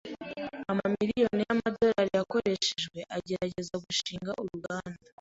[0.71, 5.03] Amamiliyoni y amadorari yakoreshejwe agerageza gushinga uruganda.